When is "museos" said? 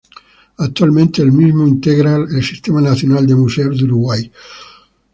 3.35-3.77